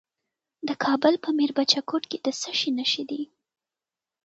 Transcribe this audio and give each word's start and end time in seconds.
د 0.67 0.69
کابل 0.83 1.13
په 1.23 1.29
میربچه 1.37 1.79
کوټ 1.89 2.03
کې 2.11 2.17
د 2.25 2.27
څه 2.41 2.51
شي 2.59 2.71
نښې 2.77 3.03
دي؟ 3.09 3.21